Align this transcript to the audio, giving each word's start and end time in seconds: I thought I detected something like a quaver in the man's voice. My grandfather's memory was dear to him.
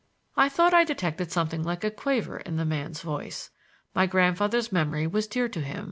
I 0.35 0.49
thought 0.49 0.73
I 0.73 0.83
detected 0.83 1.31
something 1.31 1.61
like 1.61 1.83
a 1.83 1.91
quaver 1.91 2.37
in 2.39 2.55
the 2.55 2.65
man's 2.65 3.03
voice. 3.03 3.51
My 3.93 4.07
grandfather's 4.07 4.71
memory 4.71 5.05
was 5.05 5.27
dear 5.27 5.47
to 5.49 5.61
him. 5.61 5.79